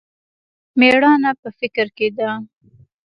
[0.79, 2.29] مېړانه په فکر کښې ده.